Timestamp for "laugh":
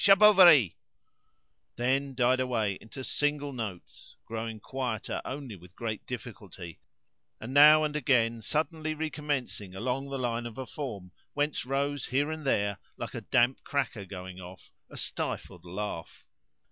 15.65-16.25